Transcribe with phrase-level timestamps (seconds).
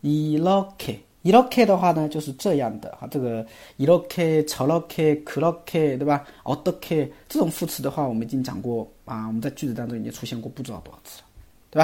[0.00, 3.08] e i l o k e i l o k e 的话呢，就是这样的哈、啊。
[3.10, 5.62] 这个 i l o k e c h o l o k e k l o
[5.64, 11.26] k e 对吧 o t o k e 这种副词的话，我们已经讲过啊，我们在句子当中已经出现过不知道多少次了。
[11.73, 11.83] 对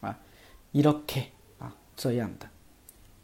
[0.00, 0.16] 吧？
[0.72, 2.48] 이렇게啊，这样的。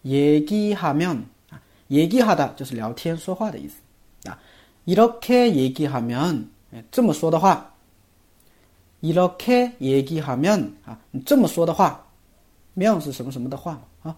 [0.04, 3.76] 얘기하면啊，얘기하다就是聊天说话的意思
[4.28, 4.38] 啊。
[4.86, 6.46] 이렇게얘기하 면，
[6.90, 7.72] 这么说的话。
[9.00, 12.06] 이렇게얘기하면啊，你这么说的话，
[12.76, 14.16] 면是什么什么的话啊？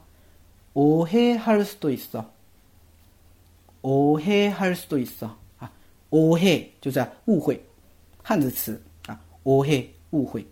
[0.74, 2.24] 오해할수도있어
[3.82, 5.70] 오해할수도있어啊，
[6.10, 7.60] 오해就是误会，
[8.22, 10.46] 汉字词啊，오해误会，